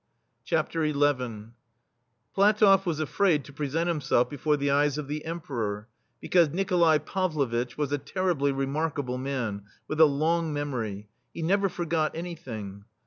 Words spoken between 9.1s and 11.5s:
man, with a long memory— he